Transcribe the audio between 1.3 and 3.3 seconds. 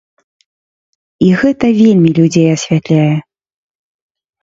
гэта вельмі людзей асвятляе.